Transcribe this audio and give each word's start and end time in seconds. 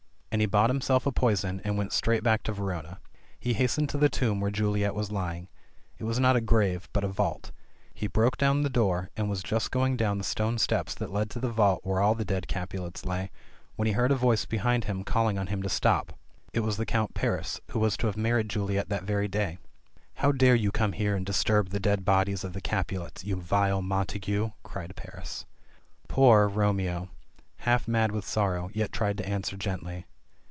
And 0.33 0.39
he 0.39 0.47
bought 0.47 0.69
himself 0.69 1.05
a 1.05 1.11
poison, 1.11 1.59
and 1.65 1.77
went 1.77 1.91
straight 1.91 2.23
back 2.23 2.41
to 2.43 2.53
Ver 2.53 2.71
ona. 2.71 3.01
He 3.37 3.51
hastened 3.53 3.89
to 3.89 3.97
the 3.97 4.07
tomb 4.07 4.39
where 4.39 4.49
Juliet 4.49 4.95
was 4.95 5.11
lying. 5.11 5.49
It 5.97 6.05
was 6.05 6.21
not 6.21 6.37
a 6.37 6.41
grave, 6.41 6.87
but 6.93 7.03
a 7.03 7.09
vault. 7.09 7.51
He 7.93 8.07
broke 8.07 8.41
open 8.41 8.61
the 8.61 8.69
door, 8.69 9.09
and 9.17 9.29
was 9.29 9.43
just 9.43 9.71
going 9.71 9.97
down 9.97 10.19
the 10.19 10.23
stone 10.23 10.57
steps 10.57 10.95
that 10.95 11.11
led 11.11 11.29
to 11.31 11.39
the 11.41 11.49
vault 11.51 11.81
where 11.83 11.99
all 11.99 12.15
the 12.15 12.23
dead 12.23 12.47
Capulets 12.47 13.03
lay, 13.05 13.29
when 13.75 13.87
he 13.87 13.91
heard 13.91 14.09
a 14.09 14.15
voice 14.15 14.45
behind 14.45 14.85
him 14.85 15.03
calling 15.03 15.37
on 15.37 15.47
him 15.47 15.61
to 15.63 15.67
stop. 15.67 16.17
It 16.53 16.61
was 16.61 16.77
the 16.77 16.85
Count 16.85 17.13
Paris, 17.13 17.59
who 17.71 17.79
was 17.79 17.97
to 17.97 18.07
have 18.07 18.15
married 18.15 18.49
Juliet 18.49 18.87
that 18.87 19.03
very 19.03 19.27
day. 19.27 19.57
"How 20.13 20.31
dare 20.31 20.55
you 20.55 20.71
come 20.71 20.93
here 20.93 21.13
and 21.13 21.25
disturb 21.25 21.71
the 21.71 21.79
dead 21.81 22.05
bodies 22.05 22.45
of 22.45 22.53
the 22.53 22.61
Capulets, 22.61 23.25
you 23.25 23.35
vile 23.35 23.81
Montagu!" 23.81 24.53
cried 24.63 24.95
Paris. 24.95 25.45
Poor, 26.07 26.47
Romeo, 26.47 27.09
half 27.57 27.85
mad 27.85 28.13
with 28.13 28.23
sorrow, 28.25 28.69
yet 28.73 28.93
tried 28.93 29.17
to 29.17 29.27
answer 29.27 29.57
gently. 29.57 30.05